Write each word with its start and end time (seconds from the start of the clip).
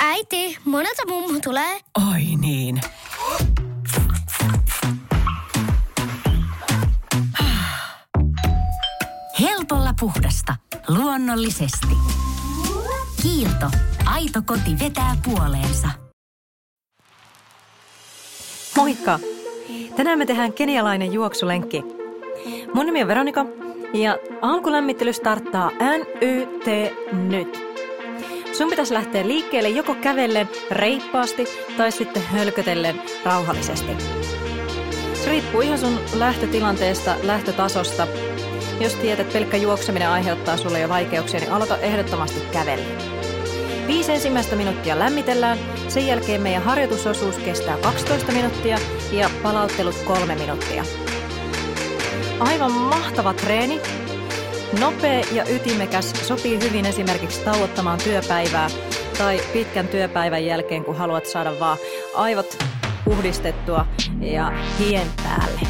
Äiti, 0.00 0.58
monelta 0.64 1.02
mummu 1.08 1.40
tulee? 1.40 1.80
Oi 2.12 2.22
niin. 2.40 2.80
Helpolla 9.40 9.94
puhdasta. 10.00 10.56
Luonnollisesti. 10.88 11.96
Kiilto. 13.22 13.70
Aito 14.04 14.42
koti 14.46 14.78
vetää 14.80 15.16
puoleensa. 15.24 15.88
Moikka! 18.76 19.18
Tänään 19.96 20.18
me 20.18 20.26
tehdään 20.26 20.52
kenialainen 20.52 21.12
juoksulenkki. 21.12 21.84
Mun 22.74 22.86
nimi 22.86 23.02
on 23.02 23.08
Veronika 23.08 23.46
ja 23.94 24.18
alkulämmittely 24.42 25.12
starttaa 25.12 25.70
NYT 25.70 26.94
nyt. 27.12 27.64
Sun 28.52 28.70
pitäisi 28.70 28.94
lähteä 28.94 29.26
liikkeelle 29.26 29.68
joko 29.68 29.94
kävellen 29.94 30.48
reippaasti 30.70 31.44
tai 31.76 31.92
sitten 31.92 32.22
hölkötellen 32.22 33.02
rauhallisesti. 33.24 33.92
Se 35.14 35.30
riippuu 35.30 35.60
ihan 35.60 35.78
sun 35.78 35.98
lähtötilanteesta, 36.14 37.16
lähtötasosta. 37.22 38.06
Jos 38.80 38.94
tiedät, 38.94 39.20
että 39.20 39.32
pelkkä 39.32 39.56
juokseminen 39.56 40.08
aiheuttaa 40.08 40.56
sulle 40.56 40.80
jo 40.80 40.88
vaikeuksia, 40.88 41.40
niin 41.40 41.52
aloita 41.52 41.78
ehdottomasti 41.78 42.40
kävellä. 42.52 42.84
Viisi 43.86 44.12
ensimmäistä 44.12 44.56
minuuttia 44.56 44.98
lämmitellään, 44.98 45.58
sen 45.88 46.06
jälkeen 46.06 46.42
meidän 46.42 46.62
harjoitusosuus 46.62 47.38
kestää 47.38 47.76
12 47.76 48.32
minuuttia 48.32 48.78
ja 49.12 49.30
palauttelut 49.42 49.96
kolme 50.04 50.34
minuuttia. 50.34 51.03
Aivan 52.40 52.72
mahtava 52.72 53.34
treeni. 53.34 53.80
Nopea 54.80 55.24
ja 55.32 55.44
ytimekäs 55.48 56.28
sopii 56.28 56.60
hyvin 56.62 56.86
esimerkiksi 56.86 57.40
tauottamaan 57.40 57.98
työpäivää 58.04 58.70
tai 59.18 59.40
pitkän 59.52 59.88
työpäivän 59.88 60.46
jälkeen, 60.46 60.84
kun 60.84 60.96
haluat 60.96 61.26
saada 61.26 61.60
vaan 61.60 61.78
aivot 62.14 62.58
puhdistettua 63.04 63.86
ja 64.20 64.52
hien 64.78 65.06
päälle. 65.24 65.60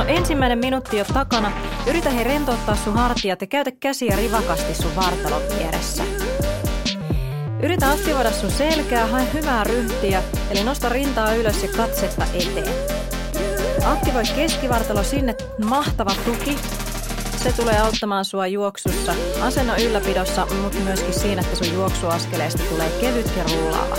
On 0.00 0.08
ensimmäinen 0.08 0.58
minuutti 0.58 0.96
jo 0.96 1.04
takana. 1.04 1.52
Yritä 1.86 2.10
he 2.10 2.24
rentouttaa 2.24 2.76
sun 2.76 2.94
hartiat 2.94 3.40
ja 3.40 3.46
käytä 3.46 3.70
käsiä 3.70 4.16
rivakasti 4.16 4.74
sun 4.74 4.96
vartalon 4.96 5.42
vieressä. 5.58 6.02
Yritä 7.62 7.90
aktivoida 7.90 8.30
sun 8.30 8.50
selkää, 8.50 9.06
hae 9.06 9.26
hyvää 9.34 9.64
ryhtiä, 9.64 10.22
eli 10.50 10.64
nosta 10.64 10.88
rintaa 10.88 11.34
ylös 11.34 11.62
ja 11.62 11.68
katsetta 11.76 12.24
eteen. 12.34 12.74
Aktivoi 13.84 14.22
keskivartalo 14.36 15.02
sinne, 15.02 15.36
mahtava 15.64 16.12
tuki. 16.24 16.58
Se 17.36 17.52
tulee 17.52 17.80
auttamaan 17.80 18.24
sua 18.24 18.46
juoksussa, 18.46 19.14
asennon 19.42 19.78
ylläpidossa, 19.78 20.46
mutta 20.62 20.78
myöskin 20.78 21.14
siinä, 21.14 21.42
että 21.42 21.64
sun 21.64 21.74
juoksuaskeleesta 21.74 22.62
tulee 22.70 22.90
kevyt 23.00 23.32
ja 23.36 23.44
rullaava. 23.44 23.96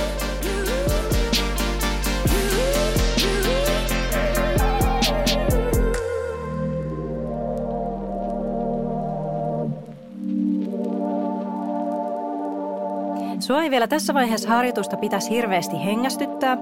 Sua 13.39 13.63
ei 13.63 13.71
vielä 13.71 13.87
tässä 13.87 14.13
vaiheessa 14.13 14.49
harjoitusta 14.49 14.97
pitäisi 14.97 15.29
hirveästi 15.29 15.85
hengästyttää. 15.85 16.57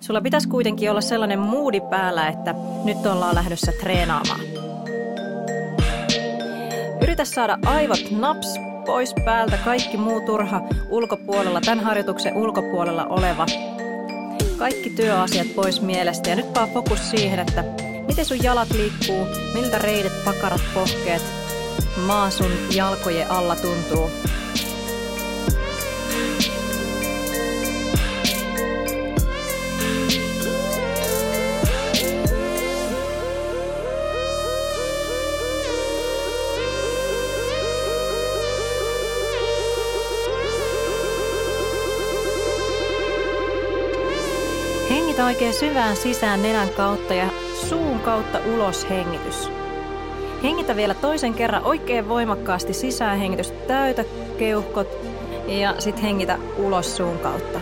Sulla 0.00 0.20
pitäisi 0.20 0.48
kuitenkin 0.48 0.90
olla 0.90 1.00
sellainen 1.00 1.38
moodi 1.38 1.80
päällä, 1.80 2.28
että 2.28 2.54
nyt 2.84 3.06
ollaan 3.06 3.34
lähdössä 3.34 3.72
treenaamaan. 3.80 4.40
Yritä 7.02 7.24
saada 7.24 7.58
aivot 7.66 8.10
naps 8.10 8.54
pois 8.86 9.14
päältä, 9.24 9.58
kaikki 9.64 9.96
muu 9.96 10.20
turha 10.20 10.60
ulkopuolella, 10.88 11.60
tämän 11.60 11.84
harjoituksen 11.84 12.36
ulkopuolella 12.36 13.04
oleva. 13.04 13.46
Kaikki 14.58 14.90
työasiat 14.90 15.46
pois 15.54 15.82
mielestä 15.82 16.30
ja 16.30 16.36
nyt 16.36 16.54
vaan 16.54 16.70
fokus 16.70 17.10
siihen, 17.10 17.38
että 17.38 17.64
miten 18.08 18.24
sun 18.24 18.42
jalat 18.42 18.70
liikkuu, 18.70 19.26
miltä 19.54 19.78
reidet, 19.78 20.24
pakarat, 20.24 20.62
pohkeet, 20.74 21.22
maa 22.06 22.30
sun 22.30 22.50
jalkojen 22.74 23.30
alla 23.30 23.56
tuntuu. 23.56 24.10
Hengitä 45.22 45.44
oikein 45.46 45.54
syvään 45.54 45.96
sisään 45.96 46.42
nenän 46.42 46.68
kautta 46.68 47.14
ja 47.14 47.26
suun 47.68 48.00
kautta 48.00 48.40
ulos 48.54 48.90
hengitys. 48.90 49.50
Hengitä 50.42 50.76
vielä 50.76 50.94
toisen 50.94 51.34
kerran 51.34 51.64
oikein 51.64 52.08
voimakkaasti 52.08 52.72
sisään 52.72 53.18
hengitys. 53.18 53.50
Täytä 53.50 54.04
keuhkot 54.38 54.88
ja 55.46 55.74
sitten 55.78 56.02
hengitä 56.02 56.38
ulos 56.56 56.96
suun 56.96 57.18
kautta. 57.18 57.60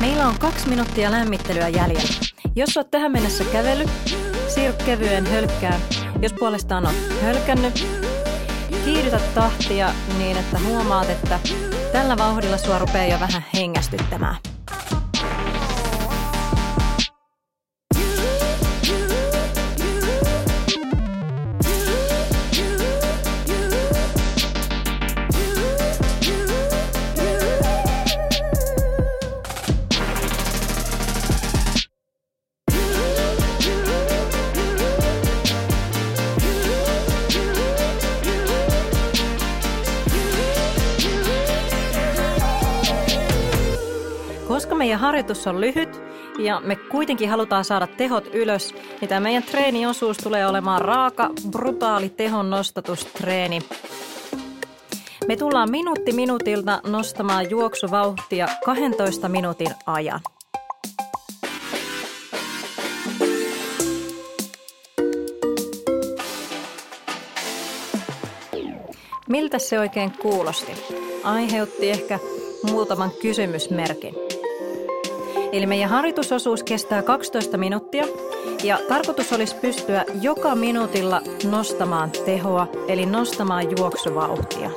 Meillä 0.00 0.28
on 0.28 0.38
kaksi 0.38 0.68
minuuttia 0.68 1.10
lämmittelyä 1.10 1.68
jäljellä. 1.68 2.14
Jos 2.56 2.76
oot 2.76 2.90
tähän 2.90 3.12
mennessä 3.12 3.44
kävellyt, 3.44 3.90
siirry 4.54 4.76
kevyen 4.86 5.26
hölkkään. 5.26 5.80
Jos 6.22 6.32
puolestaan 6.32 6.86
oot 6.86 6.94
hölkännyt, 7.22 7.86
kiihdytä 8.84 9.20
tahtia 9.34 9.90
niin, 10.18 10.36
että 10.36 10.58
huomaat, 10.58 11.10
että 11.10 11.38
tällä 11.92 12.16
vauhdilla 12.16 12.58
sua 12.58 12.78
rupeaa 12.78 13.06
jo 13.06 13.20
vähän 13.20 13.44
hengästyttämään. 13.54 14.36
Meidän 44.90 45.00
harjoitus 45.00 45.46
on 45.46 45.60
lyhyt 45.60 46.02
ja 46.38 46.60
me 46.60 46.76
kuitenkin 46.76 47.30
halutaan 47.30 47.64
saada 47.64 47.86
tehot 47.86 48.34
ylös, 48.34 48.74
niin 49.00 49.08
tämä 49.08 49.20
meidän 49.20 49.42
treeniosuus 49.42 50.16
tulee 50.16 50.46
olemaan 50.46 50.80
raaka, 50.80 51.30
brutaali 51.50 52.08
tehon 52.08 52.50
nostatustreeni. 52.50 53.60
Me 55.28 55.36
tullaan 55.36 55.70
minuutti 55.70 56.12
minuutilta 56.12 56.80
nostamaan 56.86 57.50
juoksuvauhtia 57.50 58.48
12 58.64 59.28
minuutin 59.28 59.70
ajan. 59.86 60.20
Miltä 69.28 69.58
se 69.58 69.78
oikein 69.78 70.12
kuulosti? 70.22 70.72
Aiheutti 71.24 71.90
ehkä 71.90 72.18
muutaman 72.70 73.10
kysymysmerkin. 73.22 74.29
Eli 75.52 75.66
meidän 75.66 75.90
harjoitusosuus 75.90 76.62
kestää 76.62 77.02
12 77.02 77.56
minuuttia 77.56 78.06
ja 78.64 78.78
tarkoitus 78.88 79.32
olisi 79.32 79.54
pystyä 79.54 80.04
joka 80.20 80.54
minuutilla 80.54 81.22
nostamaan 81.50 82.10
tehoa, 82.10 82.66
eli 82.88 83.06
nostamaan 83.06 83.78
juoksuvauhtia. 83.78 84.70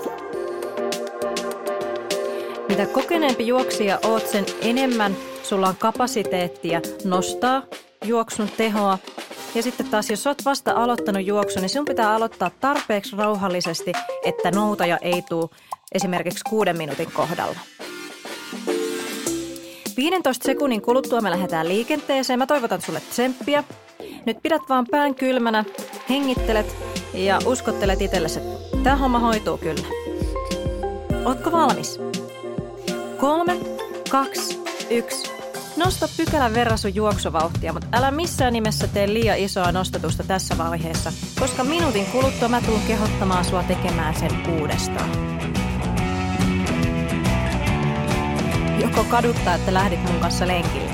Mitä 2.70 2.86
kokeneempi 2.86 3.48
juoksija 3.48 4.00
oot, 4.04 4.28
sen 4.28 4.46
enemmän 4.62 5.16
sulla 5.44 5.68
on 5.68 5.76
kapasiteettia 5.80 6.82
nostaa 7.06 7.64
juoksun 8.06 8.50
tehoa 8.58 8.98
Ja 9.56 9.64
sitten 9.64 9.86
taas, 9.90 10.10
jos 10.10 10.28
oot 10.28 10.46
vasta 10.46 10.72
aloittanut 10.72 11.26
juoksu, 11.26 11.60
niin 11.60 11.70
sinun 11.70 11.86
pitää 11.86 12.16
aloittaa 12.16 12.52
tarpeeksi 12.60 13.16
rauhallisesti, 13.16 13.92
että 14.26 14.52
noutaja 14.52 14.98
ei 14.98 15.22
tule 15.30 15.50
esimerkiksi 15.92 16.44
kuuden 16.50 16.78
minuutin 16.78 17.12
kohdalla. 17.12 17.60
15 19.98 20.46
sekunnin 20.46 20.82
kuluttua 20.82 21.22
me 21.22 21.32
lähdetään 21.32 21.70
liikenteeseen. 21.70 22.40
Mä 22.40 22.46
toivotan 22.46 22.82
sulle 22.82 23.00
tsemppiä. 23.00 23.64
Nyt 24.26 24.38
pidät 24.44 24.62
vaan 24.70 24.86
pään 24.92 25.16
kylmänä, 25.16 25.64
hengittelet 26.10 26.76
ja 27.14 27.40
uskottelet 27.46 28.02
itsellesi, 28.02 28.40
että 28.40 28.78
tämä 28.84 28.96
homma 28.96 29.20
hoituu 29.20 29.58
kyllä. 29.58 29.88
Ootko 31.26 31.52
valmis? 31.52 32.00
Kolme, 33.18 33.58
kaksi, 34.10 34.60
yksi. 34.90 35.32
Nosta 35.78 36.08
pykälän 36.18 36.54
verran 36.54 36.78
sun 36.78 36.96
juoksuvauhtia, 36.96 37.74
mutta 37.74 37.88
älä 37.94 38.12
missään 38.12 38.54
nimessä 38.54 38.88
tee 38.88 39.14
liian 39.14 39.38
isoa 39.38 39.72
nostatusta 39.72 40.24
tässä 40.24 40.58
vaiheessa, 40.58 41.14
koska 41.40 41.64
minuutin 41.64 42.06
kuluttua 42.06 42.48
mä 42.48 42.62
tuun 42.62 42.82
kehottamaan 42.88 43.46
sua 43.46 43.64
tekemään 43.64 44.16
sen 44.16 44.32
uudestaan. 44.60 45.33
Joko 48.98 49.10
kaduttaa, 49.10 49.56
että 49.56 49.74
lähdit 49.74 50.04
mun 50.04 50.20
kanssa 50.20 50.48
lenkille? 50.48 50.92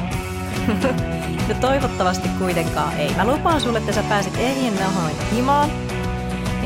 no 1.48 1.56
toivottavasti 1.62 2.30
kuitenkaan 2.40 2.94
ei. 2.98 3.16
Mä 3.16 3.28
lupaan 3.28 3.62
sulle, 3.62 3.78
että 3.78 3.92
sä 3.92 4.04
pääsit 4.04 4.38
ehjin 4.38 4.76
nahoin 4.76 5.16
himaan. 5.36 5.70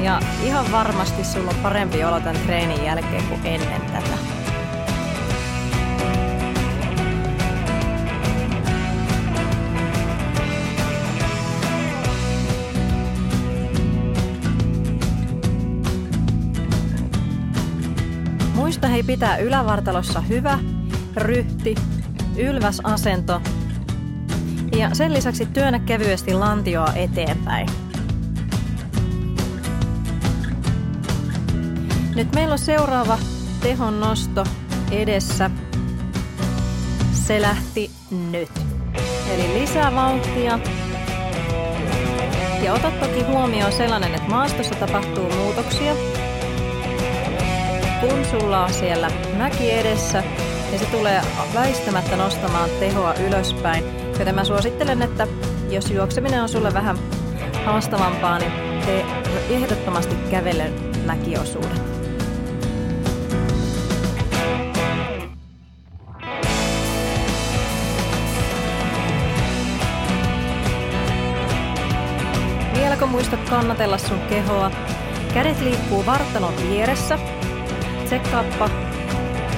Ja 0.04 0.20
ihan 0.44 0.72
varmasti 0.72 1.24
sulla 1.24 1.50
on 1.52 1.56
parempi 1.56 2.04
olo 2.04 2.20
tämän 2.20 2.42
treenin 2.46 2.86
jälkeen 2.86 3.24
kuin 3.24 3.46
ennen 3.46 3.82
tätä. 3.82 4.18
Muista 18.56 18.88
hei 18.88 19.04
pitää 19.04 19.38
ylävartalossa 19.38 20.22
hyvä, 20.22 20.60
ryhti, 21.16 21.76
ylväs 22.38 22.80
asento 22.84 23.42
ja 24.78 24.96
sen 24.96 25.14
lisäksi 25.14 25.46
työnnä 25.46 25.80
kevyesti 25.80 26.34
lantioa 26.34 26.94
eteenpäin. 26.96 27.68
Nyt 32.16 32.36
meillä 32.36 32.54
on 32.54 32.60
seuraava 32.60 33.18
tehon 33.62 34.00
nosto 34.00 34.44
edessä. 34.92 35.50
Se 37.14 37.42
lähti 37.42 37.92
nyt. 38.32 38.50
Eli 39.34 39.60
lisää 39.60 39.96
vauhtia. 39.96 40.60
Ja 42.64 42.74
ota 42.74 42.92
toki 42.92 43.24
huomioon 43.24 43.72
sellainen, 43.72 44.16
että 44.16 44.30
maastossa 44.30 44.76
tapahtuu 44.76 45.32
muutoksia. 45.36 45.96
Kun 48.00 48.26
sulla 48.32 48.64
on 48.64 48.74
siellä 48.74 49.12
mäki 49.38 49.72
edessä, 49.72 50.24
niin 50.74 50.80
se 50.80 50.92
tulee 50.92 51.22
väistämättä 51.54 52.16
nostamaan 52.16 52.70
tehoa 52.80 53.14
ylöspäin. 53.14 53.84
Joten 54.20 54.36
mä 54.36 54.44
suosittelen, 54.44 55.02
että 55.02 55.28
jos 55.70 55.92
juokseminen 55.92 56.42
on 56.42 56.50
sulle 56.50 56.74
vähän 56.74 56.98
haastavampaa, 57.66 58.40
niin 58.40 58.52
tee 58.86 59.06
ehdottomasti 59.50 60.16
kävellen 60.32 60.74
mäkiosuudet. 61.06 61.82
Vieläkö 72.74 73.06
muista 73.06 73.38
kannatella 73.50 73.98
sun 73.98 74.20
kehoa? 74.30 74.72
Kädet 75.34 75.62
liikkuu 75.62 76.06
vartalon 76.06 76.54
vieressä. 76.70 77.20
Tsekkaappa, 78.06 78.70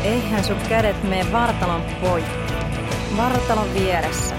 eihän 0.06 0.44
sun 0.44 0.58
kädet 0.70 1.04
mene 1.04 1.32
vartalon 1.32 1.82
poikki. 2.02 2.54
Vartalon 3.18 3.74
vieressä. 3.74 4.36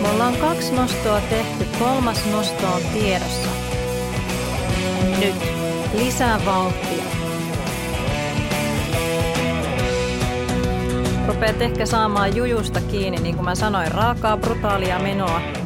Me 0.00 0.08
ollaan 0.12 0.36
kaksi 0.36 0.74
nostoa 0.74 1.20
tehty, 1.20 1.66
kolmas 1.78 2.26
nosto 2.32 2.66
on 2.66 2.82
tiedossa. 2.92 3.48
Nyt 5.18 5.34
lisää 5.94 6.40
vauhtia. 6.44 7.04
Rupeat 11.26 11.62
ehkä 11.62 11.86
saamaan 11.86 12.36
jujusta 12.36 12.80
kiinni, 12.80 13.18
niin 13.22 13.34
kuin 13.34 13.44
mä 13.44 13.54
sanoin, 13.54 13.92
raakaa 13.92 14.36
brutaalia 14.36 14.98
menoa. 14.98 15.61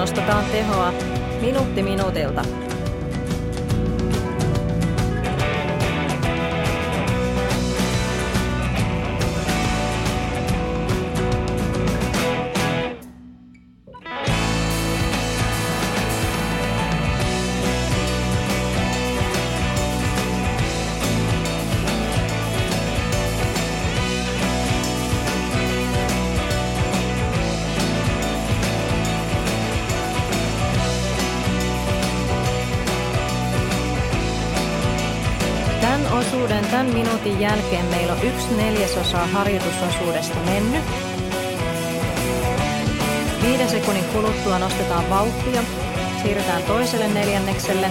Nostetaan 0.00 0.44
tehoa 0.52 0.92
minuutti 1.40 1.82
minuutilta. 1.82 2.59
Tämän 36.70 36.86
minuutin 36.86 37.40
jälkeen 37.40 37.84
meillä 37.84 38.12
on 38.12 38.22
yksi 38.22 38.54
neljäsosa 38.56 39.26
harjoitusosuudesta 39.26 40.38
mennyt. 40.44 40.84
Viiden 43.42 43.68
sekunnin 43.68 44.04
kuluttua 44.04 44.58
nostetaan 44.58 45.10
vauhtia. 45.10 45.62
Siirrytään 46.22 46.62
toiselle 46.62 47.08
neljännekselle. 47.08 47.90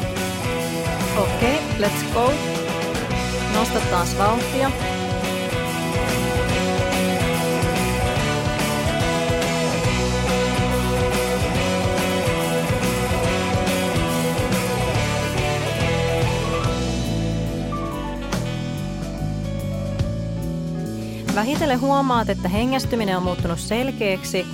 Okei, 1.18 1.56
okay, 1.56 1.88
let's 1.88 2.14
go. 2.14 2.32
Nosta 3.54 3.80
taas 3.80 4.18
vauhtia. 4.18 4.72
Vähitellen 21.40 21.82
huomaat, 21.82 22.30
että 22.30 22.50
hengästyminen 22.50 23.18
on 23.18 23.24
muuttunut 23.24 23.60
selkeäksi 23.60 24.46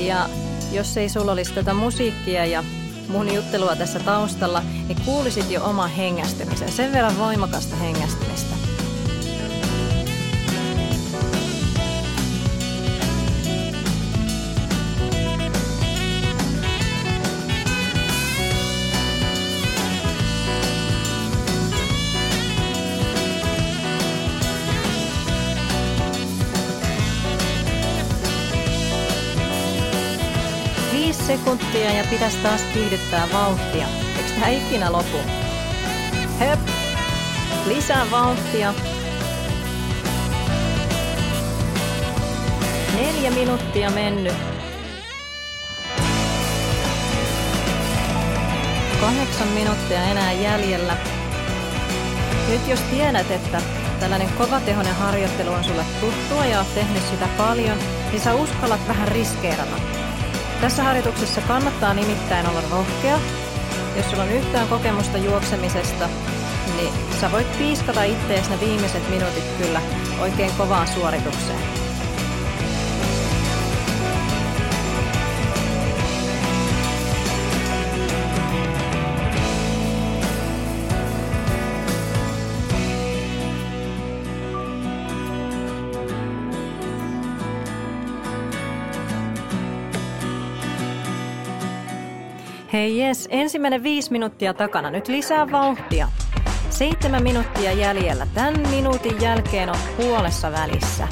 ja 0.00 0.28
jos 0.72 0.96
ei 0.96 1.08
sulla 1.08 1.32
olisi 1.32 1.52
tätä 1.52 1.74
musiikkia 1.74 2.46
ja 2.46 2.64
mun 3.08 3.34
juttelua 3.34 3.76
tässä 3.76 4.00
taustalla, 4.00 4.62
niin 4.88 4.98
kuulisit 5.04 5.50
jo 5.50 5.64
oman 5.64 5.90
hengästymisen. 5.90 6.72
Sen 6.72 6.92
verran 6.92 7.18
voimakasta 7.18 7.76
hengästymistä. 7.76 8.21
Sekuntia 31.26 31.92
ja 31.92 32.04
pitäisi 32.10 32.38
taas 32.38 32.62
kiihdyttää 32.74 33.28
vauhtia. 33.32 33.86
Eikö 34.16 34.30
tää 34.40 34.48
ikinä 34.48 34.92
lopu? 34.92 35.18
Hep! 36.40 36.58
Lisää 37.66 38.06
vauhtia. 38.10 38.74
Neljä 42.96 43.30
minuuttia 43.30 43.90
mennyt. 43.90 44.34
Kahdeksan 49.00 49.48
minuuttia 49.48 50.04
enää 50.04 50.32
jäljellä. 50.32 50.96
Nyt 52.48 52.68
jos 52.68 52.80
tiedät, 52.80 53.30
että 53.30 53.62
tällainen 54.00 54.28
kovatehoinen 54.38 54.94
harjoittelu 54.94 55.52
on 55.52 55.64
sulle 55.64 55.84
tuttua 56.00 56.44
ja 56.44 56.58
oot 56.58 56.74
tehnyt 56.74 57.02
sitä 57.10 57.28
paljon, 57.38 57.78
niin 58.10 58.20
sä 58.20 58.34
uskallat 58.34 58.88
vähän 58.88 59.08
riskeerata. 59.08 60.01
Tässä 60.62 60.82
harjoituksessa 60.82 61.40
kannattaa 61.40 61.94
nimittäin 61.94 62.48
olla 62.48 62.62
rohkea. 62.70 63.18
Jos 63.96 64.10
sulla 64.10 64.22
on 64.22 64.32
yhtään 64.32 64.68
kokemusta 64.68 65.18
juoksemisesta, 65.18 66.08
niin 66.76 66.94
sä 67.20 67.32
voit 67.32 67.58
piiskata 67.58 68.02
ittees 68.02 68.50
ne 68.50 68.60
viimeiset 68.60 69.10
minuutit 69.10 69.44
kyllä 69.62 69.80
oikein 70.20 70.50
kovaan 70.58 70.88
suoritukseen. 70.88 71.91
Hei 92.72 92.98
jes, 92.98 93.28
ensimmäinen 93.30 93.82
viisi 93.82 94.12
minuuttia 94.12 94.54
takana. 94.54 94.90
Nyt 94.90 95.08
lisää 95.08 95.50
vauhtia. 95.50 96.08
Seitsemän 96.70 97.22
minuuttia 97.22 97.72
jäljellä. 97.72 98.26
Tämän 98.34 98.68
minuutin 98.70 99.20
jälkeen 99.20 99.70
on 99.70 99.76
puolessa 99.96 100.52
välissä. 100.52 101.08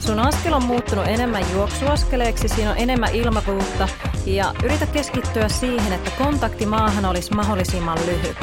Sun 0.00 0.18
askel 0.18 0.52
on 0.52 0.64
muuttunut 0.64 1.06
enemmän 1.06 1.44
juoksuaskeleeksi, 1.52 2.48
siinä 2.48 2.70
on 2.70 2.78
enemmän 2.78 3.14
ilmavuutta 3.14 3.88
ja 4.26 4.54
yritä 4.64 4.86
keskittyä 4.86 5.48
siihen, 5.48 5.92
että 5.92 6.10
kontakti 6.18 6.66
maahan 6.66 7.04
olisi 7.04 7.34
mahdollisimman 7.34 7.98
lyhyt. 8.06 8.36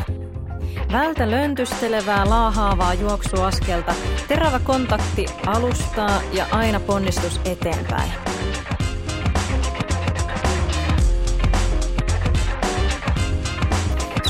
Vältä 0.91 1.31
löntystelevää, 1.31 2.29
laahaavaa 2.29 2.93
juoksuaskelta, 2.93 3.93
terävä 4.27 4.59
kontakti 4.59 5.25
alustaa 5.45 6.21
ja 6.33 6.45
aina 6.51 6.79
ponnistus 6.79 7.41
eteenpäin. 7.45 8.30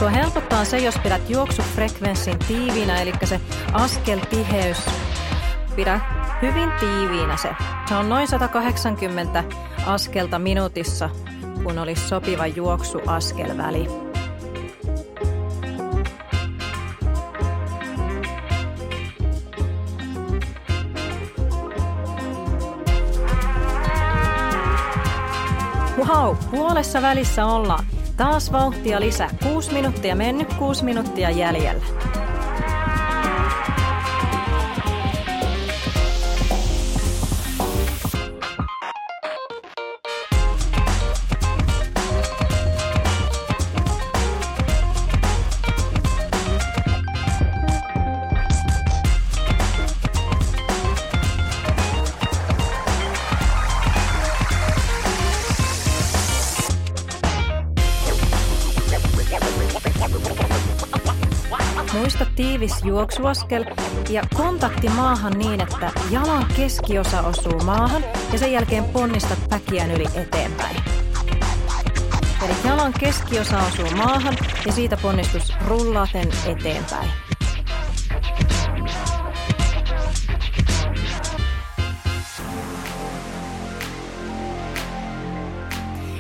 Sua 0.01 0.09
helpottaa 0.09 0.65
se, 0.65 0.77
jos 0.77 0.95
pidät 1.03 1.29
juoksufrekvenssin 1.29 2.39
tiiviinä, 2.39 3.01
eli 3.01 3.13
se 3.23 3.41
askeltiheys. 3.73 4.77
Pidä 5.75 5.99
hyvin 6.41 6.71
tiiviinä 6.79 7.37
se. 7.37 7.49
Se 7.89 7.95
on 7.95 8.09
noin 8.09 8.27
180 8.27 9.43
askelta 9.85 10.39
minuutissa, 10.39 11.09
kun 11.63 11.77
olisi 11.79 12.07
sopiva 12.07 12.47
juoksuaskelväli. 12.47 13.87
Wow, 25.97 26.35
puolessa 26.51 27.01
välissä 27.01 27.45
ollaan. 27.45 27.85
Taas 28.21 28.51
vauhtia 28.51 28.99
lisää. 28.99 29.29
Kuusi 29.43 29.73
minuuttia 29.73 30.15
mennyt, 30.15 30.53
kuusi 30.53 30.85
minuuttia 30.85 31.29
jäljellä. 31.29 32.10
Muista 61.93 62.25
tiivis 62.35 62.83
juoksuaskel 62.83 63.65
ja 64.09 64.23
kontakti 64.35 64.89
maahan 64.89 65.33
niin, 65.33 65.61
että 65.61 65.91
jalan 66.11 66.45
keskiosa 66.55 67.21
osuu 67.21 67.59
maahan 67.65 68.03
ja 68.31 68.39
sen 68.39 68.51
jälkeen 68.51 68.83
ponnistat 68.83 69.39
päkiän 69.49 69.91
yli 69.91 70.05
eteenpäin. 70.15 70.75
Eli 72.45 72.53
jalan 72.65 72.93
keskiosa 72.99 73.59
osuu 73.59 73.97
maahan 73.97 74.37
ja 74.65 74.71
siitä 74.71 74.97
ponnistus 75.01 75.53
rullaten 75.67 76.29
eteenpäin. 76.45 77.09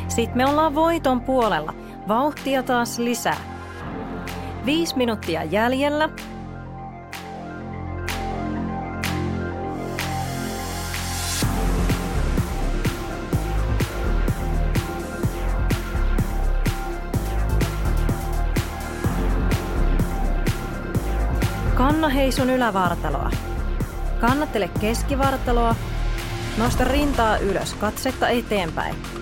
Sitten 0.07 0.37
me 0.37 0.45
ollaan 0.45 0.75
voiton 0.75 1.21
puolella. 1.21 1.73
Vauhtia 2.07 2.63
taas 2.63 2.99
lisää. 2.99 3.50
Viisi 4.65 4.97
minuuttia 4.97 5.43
jäljellä. 5.43 6.09
Kanna 21.75 22.09
hei 22.09 22.31
sun 22.31 22.49
ylävartaloa. 22.49 23.31
Kannattele 24.19 24.69
keskivartaloa. 24.81 25.75
Nosta 26.57 26.83
rintaa 26.83 27.37
ylös, 27.37 27.73
katsetta 27.73 28.29
eteenpäin. 28.29 29.20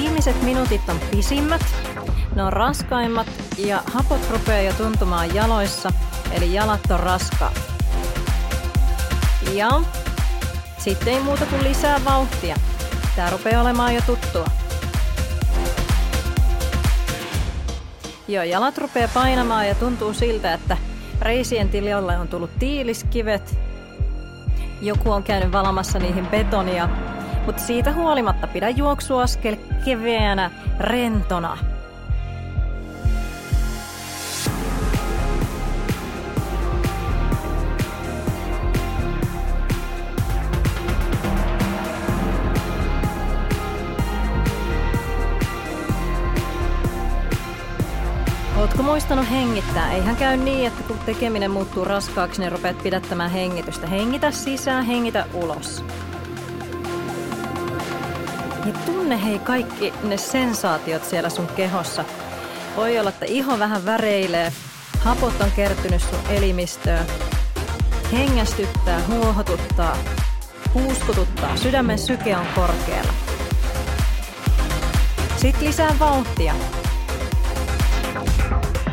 Viimeiset 0.00 0.42
minuutit 0.42 0.88
on 0.88 1.00
pisimmät, 1.10 1.62
ne 2.34 2.42
on 2.42 2.52
raskaimmat 2.52 3.26
ja 3.58 3.82
hapot 3.92 4.30
rupeaa 4.30 4.60
jo 4.60 4.72
tuntumaan 4.72 5.34
jaloissa, 5.34 5.92
eli 6.30 6.54
jalat 6.54 6.90
on 6.90 7.00
raskaat. 7.00 7.60
Ja 9.52 9.70
sitten 10.78 11.14
ei 11.14 11.20
muuta 11.20 11.46
kuin 11.46 11.64
lisää 11.64 12.04
vauhtia. 12.04 12.56
Tää 13.16 13.30
rupeaa 13.30 13.62
olemaan 13.62 13.94
jo 13.94 14.00
tuttua. 14.06 14.46
Joo, 18.28 18.44
jalat 18.44 18.78
rupeaa 18.78 19.08
painamaan 19.14 19.68
ja 19.68 19.74
tuntuu 19.74 20.14
siltä, 20.14 20.54
että 20.54 20.76
reisien 21.20 21.68
tiljolle 21.68 22.18
on 22.18 22.28
tullut 22.28 22.58
tiiliskivet. 22.58 23.58
Joku 24.82 25.10
on 25.10 25.22
käynyt 25.22 25.52
valamassa 25.52 25.98
niihin 25.98 26.26
betonia 26.26 26.88
mutta 27.46 27.62
siitä 27.62 27.92
huolimatta 27.92 28.46
pidä 28.46 28.68
juoksuaskel 28.68 29.56
keveänä, 29.84 30.50
rentona. 30.80 31.58
Ootko 48.56 48.82
muistanut 48.82 49.30
hengittää? 49.30 49.92
Eihän 49.92 50.16
käy 50.16 50.36
niin, 50.36 50.66
että 50.66 50.82
kun 50.82 50.98
tekeminen 51.06 51.50
muuttuu 51.50 51.84
raskaaksi, 51.84 52.40
niin 52.40 52.52
rupeat 52.52 52.82
pidättämään 52.82 53.30
hengitystä. 53.30 53.86
Hengitä 53.86 54.30
sisään, 54.30 54.84
hengitä 54.84 55.26
ulos. 55.34 55.84
Niin 58.66 58.78
tunne 58.86 59.24
hei 59.24 59.38
kaikki 59.38 59.92
ne 60.02 60.16
sensaatiot 60.16 61.04
siellä 61.04 61.30
sun 61.30 61.46
kehossa. 61.46 62.04
Voi 62.76 62.98
olla, 62.98 63.10
että 63.10 63.24
iho 63.28 63.58
vähän 63.58 63.84
väreilee, 63.84 64.52
hapot 65.00 65.40
on 65.40 65.50
kertynyt 65.56 66.00
sun 66.00 66.18
elimistöön. 66.28 67.06
Hengästyttää, 68.12 69.00
huohotuttaa, 69.08 69.96
huuskututtaa, 70.74 71.56
sydämen 71.56 71.98
syke 71.98 72.36
on 72.36 72.46
korkealla. 72.54 73.12
Sitten 75.36 75.68
lisää 75.68 75.98
vauhtia. 75.98 76.54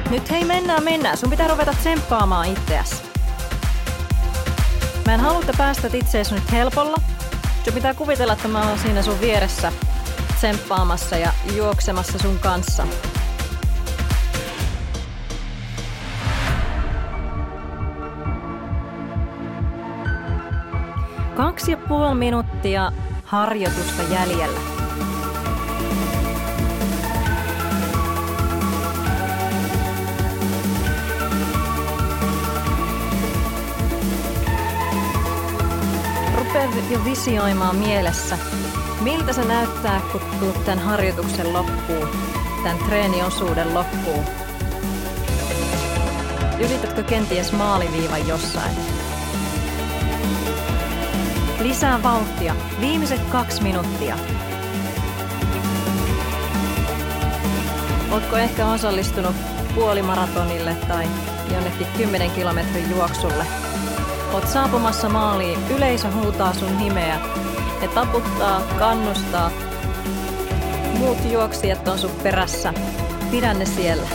Nyt 0.10 0.32
hei 0.32 0.46
mennään, 0.46 0.84
mennään. 0.84 1.18
Sun 1.18 1.30
pitää 1.30 1.48
ruveta 1.48 1.74
tsemppaamaan 1.74 2.48
itseäsi. 2.48 2.96
Mä 5.06 5.14
en 5.14 5.20
halua, 5.20 5.40
että 5.40 5.54
päästät 5.58 5.94
itseesi 5.94 6.36
nyt 6.36 6.52
helpolla, 6.52 6.98
Sun 7.64 7.74
pitää 7.74 7.94
kuvitella, 7.94 8.34
että 8.34 8.48
mä 8.48 8.70
oon 8.70 8.80
siinä 8.80 9.02
sun 9.02 9.22
vieressä 9.22 9.72
tsemppaamassa 10.36 11.18
ja 11.18 11.34
juoksemassa 11.56 12.20
sun 12.20 12.40
kanssa. 12.40 12.88
Kaksi 21.36 21.72
ja 21.72 21.78
puoli 21.78 22.16
minuuttia 22.16 22.92
harjoitusta 23.26 24.02
jäljellä. 24.14 24.83
Rupee 36.84 36.98
jo 36.98 37.06
visioimaan 37.06 37.76
mielessä, 37.76 38.38
miltä 39.02 39.34
se 39.34 39.46
näyttää, 39.46 40.02
kun 40.12 40.22
tulet 40.40 40.66
tämän 40.66 40.80
harjoituksen 40.80 41.54
loppuun, 41.54 42.10
tämän 42.64 42.78
treeniosuuden 42.78 43.74
loppuun. 43.74 44.26
Ylitätkö 46.60 47.04
kenties 47.04 47.52
maaliviivan 47.52 48.28
jossain? 48.28 48.72
Lisää 51.60 52.04
vauhtia. 52.04 52.56
Viimeiset 52.80 53.22
kaksi 53.22 53.64
minuuttia. 53.64 54.18
Ootko 58.12 58.38
ehkä 58.38 58.68
osallistunut 58.68 59.36
puolimaratonille 59.76 60.76
tai 60.88 61.08
jonnekin 61.54 61.88
10 61.98 62.32
kilometrin 62.32 62.90
juoksulle? 62.90 63.73
Oot 64.34 64.48
saapumassa 64.48 65.10
maaliin, 65.10 65.60
yleisö 65.78 66.08
huutaa 66.12 66.54
sun 66.54 66.78
nimeä. 66.78 67.20
Ne 67.82 67.88
taputtaa, 67.88 68.62
kannustaa. 68.80 69.52
Muut 70.98 71.18
juoksijat 71.32 71.88
on 71.88 72.00
sun 72.00 72.12
perässä. 72.24 72.74
Pidä 73.32 73.54
ne 73.54 73.66
siellä. 73.66 74.08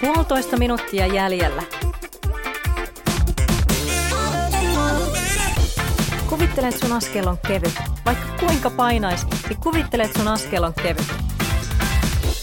Puolitoista 0.00 0.56
minuuttia 0.56 1.06
jäljellä. 1.06 1.62
Kuvittele, 6.28 6.68
että 6.68 6.86
sun 6.86 6.96
askel 6.96 7.26
on 7.26 7.38
kevyt. 7.48 7.74
Vaikka 8.04 8.24
kuinka 8.40 8.70
painais, 8.70 9.26
niin 9.48 9.60
kuvittele, 9.60 10.02
että 10.02 10.18
sun 10.18 10.28
askel 10.28 10.62
on 10.62 10.74
kevyt. 10.74 11.23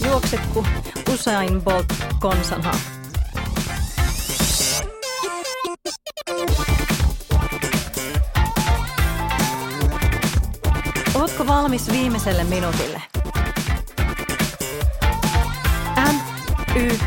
Juokse 0.06 0.40
ku 0.54 0.66
Usain 1.14 1.62
Bolt 1.62 1.86
konsanha. 2.20 2.72
Ootko 11.14 11.46
valmis 11.46 11.92
viimeiselle 11.92 12.44
minuutille? 12.44 13.02
M, 15.96 16.16
Y, 16.76 16.98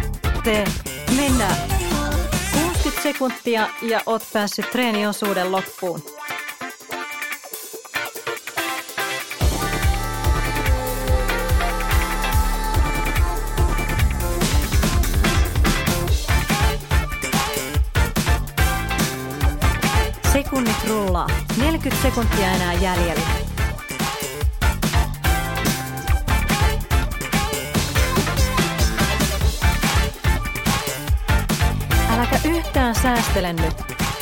T, 0.44 0.70
mennään. 1.16 1.58
60 2.54 3.04
sekuntia 3.04 3.68
ja 3.82 4.02
oot 4.06 4.24
päässyt 4.34 4.72
treeniosuuden 4.72 5.52
loppuun. 5.52 6.04
Sekunnit 20.56 20.88
rullaa. 20.90 21.28
40 21.58 22.02
sekuntia 22.02 22.52
enää 22.52 22.74
jäljellä. 22.74 23.22
Äläkä 32.14 32.40
yhtään 32.46 32.96
säästele 32.96 33.54
nyt. 33.54 33.74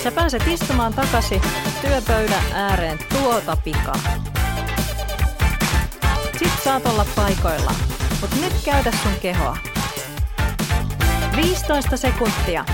Sä 0.04 0.12
pääset 0.12 0.48
istumaan 0.48 0.94
takaisin 0.94 1.42
työpöydän 1.82 2.44
ääreen 2.54 3.00
tuota 3.10 3.58
pikaa. 3.64 4.00
Sit 6.40 6.64
saat 6.64 6.86
olla 6.86 7.06
paikoillaan, 7.16 7.76
mut 8.22 8.32
nyt 8.42 8.54
käytä 8.66 8.92
sun 9.04 9.14
kehoa. 9.22 9.58
15 11.36 11.98
sekuntia. 11.98 12.66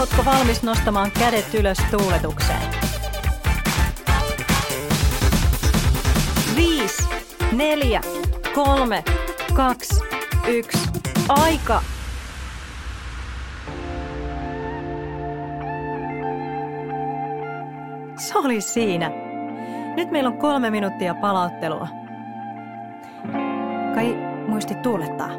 Ootko 0.00 0.24
valmis 0.24 0.62
nostamaan 0.62 1.10
kädet 1.10 1.54
ylös 1.54 1.78
tuuletukseen? 1.90 2.70
Viisi, 6.56 7.02
neljä, 7.52 8.00
kolme, 8.54 9.04
kaksi, 9.54 10.00
yksi. 10.48 10.88
Aika! 11.28 11.82
Se 18.18 18.38
oli 18.38 18.60
siinä. 18.60 19.10
Nyt 19.96 20.10
meillä 20.10 20.30
on 20.30 20.38
kolme 20.38 20.70
minuuttia 20.70 21.14
palauttelua. 21.14 21.88
Kai 23.94 24.16
muisti 24.48 24.74
tuulettaa. 24.74 25.30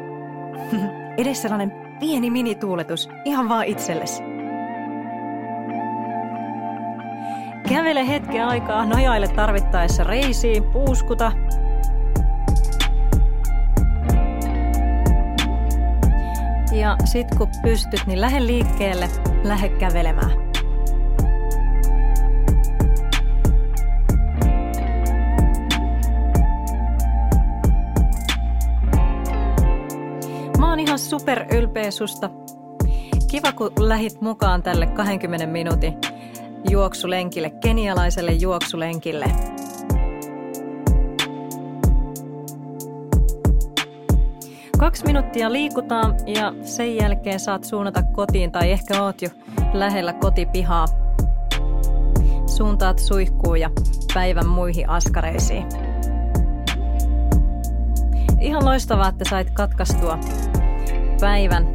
Edes 1.18 1.42
sellainen 1.42 1.72
pieni 2.00 2.30
minituuletus, 2.30 3.08
ihan 3.24 3.48
vaan 3.48 3.64
itsellesi. 3.64 4.37
Kävele 7.68 8.08
hetken 8.08 8.44
aikaa, 8.44 8.86
nojaile 8.86 9.28
tarvittaessa 9.28 10.04
reisiin, 10.04 10.64
puuskuta. 10.64 11.32
Ja 16.72 16.96
sit 17.04 17.26
kun 17.38 17.48
pystyt, 17.62 18.06
niin 18.06 18.20
lähde 18.20 18.46
liikkeelle, 18.46 19.08
lähde 19.44 19.68
kävelemään. 19.68 20.30
Mä 30.58 30.70
oon 30.70 30.80
ihan 30.80 30.98
susta. 31.90 32.30
Kiva, 33.30 33.52
kun 33.52 33.72
lähit 33.78 34.20
mukaan 34.20 34.62
tälle 34.62 34.86
20 34.86 35.46
minuutin 35.46 36.07
juoksulenkille, 36.70 37.50
kenialaiselle 37.50 38.32
juoksulenkille. 38.32 39.26
Kaksi 44.78 45.04
minuuttia 45.06 45.52
liikutaan 45.52 46.14
ja 46.26 46.54
sen 46.62 46.96
jälkeen 46.96 47.40
saat 47.40 47.64
suunnata 47.64 48.02
kotiin 48.02 48.52
tai 48.52 48.70
ehkä 48.70 49.02
oot 49.02 49.22
jo 49.22 49.28
lähellä 49.72 50.12
kotipihaa. 50.12 50.86
Suuntaat 52.46 52.98
suihkuu 52.98 53.54
ja 53.54 53.70
päivän 54.14 54.48
muihin 54.48 54.88
askareisiin. 54.88 55.66
Ihan 58.40 58.64
loistavaa, 58.64 59.08
että 59.08 59.24
sait 59.30 59.50
katkaistua 59.50 60.18
päivän 61.20 61.66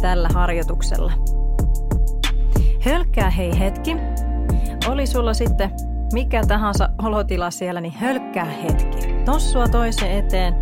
tällä 0.00 0.28
harjoituksella. 0.34 1.12
Hölkkää 2.80 3.30
hei 3.30 3.58
hetki 3.58 3.96
oli 4.88 5.06
sulla 5.06 5.34
sitten 5.34 5.70
mikä 6.12 6.42
tahansa 6.48 6.88
olotila 7.02 7.50
siellä, 7.50 7.80
niin 7.80 7.94
hölkkää 7.94 8.44
hetki. 8.44 9.14
Tossua 9.24 9.68
toisen 9.68 10.10
eteen, 10.10 10.54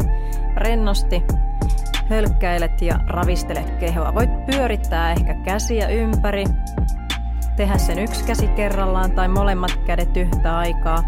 rennosti, 0.57 1.23
hölkkäilet 2.09 2.83
ja 2.83 3.01
ravistelet 3.07 3.71
kehoa. 3.71 4.15
Voit 4.15 4.47
pyörittää 4.47 5.13
ehkä 5.13 5.35
käsiä 5.35 5.89
ympäri, 5.89 6.45
tehdä 7.57 7.79
sen 7.79 7.99
yksi 7.99 8.25
käsi 8.25 8.49
kerrallaan 8.49 9.13
tai 9.13 9.29
molemmat 9.29 9.77
kädet 9.87 10.17
yhtä 10.17 10.59
aikaa. 10.59 11.03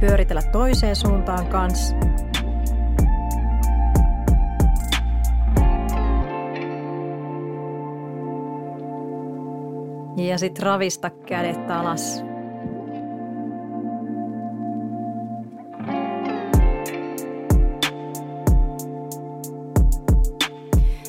Pyöritellä 0.00 0.42
toiseen 0.42 0.96
suuntaan 0.96 1.46
kanssa. 1.46 1.96
Ja 10.28 10.38
sit 10.38 10.58
ravista 10.58 11.10
kädet 11.10 11.70
alas. 11.70 12.24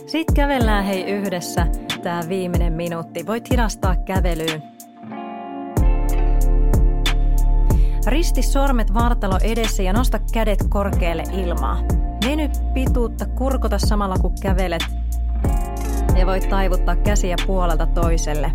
Sitten 0.08 0.36
kävellään 0.36 0.84
hei 0.84 1.04
yhdessä 1.04 1.68
tää 2.04 2.22
viimeinen 2.30 2.74
minuutti. 2.74 3.28
Voit 3.28 3.50
hidastaa 3.50 3.96
kävelyyn. 3.96 4.64
Risti 8.08 8.42
sormet 8.42 8.94
vartalo 8.94 9.38
edessä 9.44 9.84
ja 9.84 9.94
nosta 9.94 10.20
kädet 10.34 10.60
korkealle 10.70 11.24
ilmaa. 11.32 11.80
Veny 12.26 12.50
pituutta, 12.74 13.26
kurkota 13.26 13.80
samalla 13.80 14.16
kun 14.22 14.34
kävelet. 14.42 14.86
Ja 16.20 16.26
voit 16.26 16.50
taivuttaa 16.50 16.96
käsiä 16.96 17.36
puolelta 17.48 17.86
toiselle. 17.86 18.52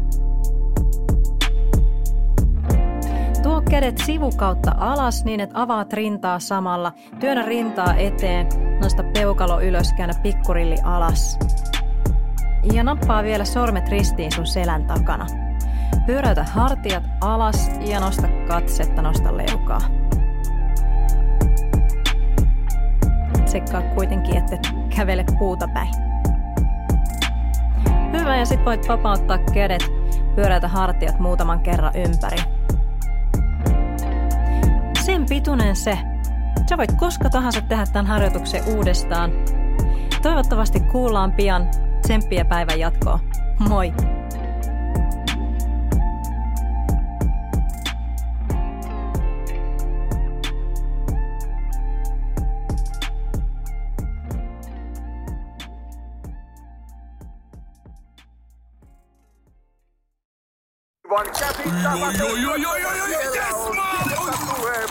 Kädet 3.70 3.98
sivukautta 3.98 4.74
alas 4.78 5.24
niin, 5.24 5.40
että 5.40 5.62
avaat 5.62 5.92
rintaa 5.92 6.38
samalla. 6.38 6.92
Työnnä 7.20 7.42
rintaa 7.42 7.94
eteen, 7.94 8.48
nosta 8.80 9.02
peukalo 9.02 9.60
ylös, 9.60 9.92
käännä 9.92 10.14
pikkurilli 10.22 10.76
alas. 10.84 11.38
Ja 12.72 12.84
nappaa 12.84 13.22
vielä 13.22 13.44
sormet 13.44 13.88
ristiin 13.88 14.32
sun 14.32 14.46
selän 14.46 14.86
takana. 14.86 15.26
Pyöräytä 16.06 16.44
hartiat 16.44 17.02
alas 17.20 17.70
ja 17.86 18.00
nosta 18.00 18.28
katsetta, 18.48 19.02
nosta 19.02 19.36
leukaa. 19.36 19.80
Tsekkaa 23.44 23.82
kuitenkin, 23.82 24.36
että 24.36 24.58
kävele 24.96 25.24
puuta 25.38 25.68
päin. 25.74 25.94
Hyvä, 28.12 28.36
ja 28.36 28.46
sit 28.46 28.64
voit 28.64 28.88
vapauttaa 28.88 29.38
kädet, 29.38 29.82
pyöräytä 30.34 30.68
hartiat 30.68 31.18
muutaman 31.18 31.60
kerran 31.60 31.92
ympäri. 31.96 32.38
Sen 35.04 35.26
pituinen 35.26 35.76
se. 35.76 35.98
Sä 36.68 36.76
voit 36.76 36.92
koska 36.98 37.30
tahansa 37.30 37.60
tehdä 37.60 37.86
tämän 37.86 38.06
harjoituksen 38.06 38.62
uudestaan. 38.76 39.30
Toivottavasti 40.22 40.80
kuullaan 40.80 41.32
pian. 41.32 41.68
Tsemppiä 42.02 42.44
päivän 42.44 42.78
jatkoa. 42.78 43.20
Moi! 43.58 43.92
Aivan 61.14 61.34
käsittämätöntä. 61.40 62.18
Joo, 62.18 62.36
joo, 62.36 62.54
joo, 62.54 62.76
joo, 62.76 62.94
joo, 62.94 63.06
joo, 63.06 63.83